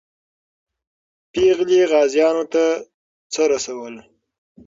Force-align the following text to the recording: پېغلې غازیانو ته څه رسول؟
پېغلې 1.31 1.79
غازیانو 1.91 2.43
ته 2.53 2.63
څه 3.33 3.41
رسول؟ 3.53 3.95